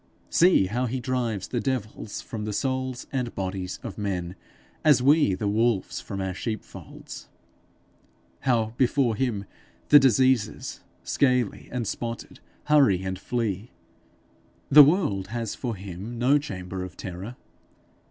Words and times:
See 0.31 0.65
how 0.65 0.87
he 0.87 0.99
drives 0.99 1.47
the 1.49 1.59
devils 1.59 2.21
from 2.21 2.43
the 2.45 2.53
souls 2.53 3.05
and 3.11 3.35
bodies 3.35 3.79
of 3.83 3.99
men, 3.99 4.35
as 4.83 5.03
we 5.03 5.35
the 5.35 5.47
wolves 5.47 6.01
from 6.01 6.19
our 6.19 6.33
sheepfolds! 6.33 7.29
how 8.39 8.73
before 8.77 9.15
him 9.15 9.45
the 9.89 9.99
diseases, 9.99 10.79
scaly 11.03 11.69
and 11.71 11.85
spotted, 11.87 12.39
hurry 12.63 13.03
and 13.03 13.19
flee! 13.19 13.69
The 14.71 14.81
world 14.81 15.27
has 15.27 15.53
for 15.53 15.75
him 15.75 16.17
no 16.17 16.39
chamber 16.39 16.83
of 16.83 16.97
terror. 16.97 17.35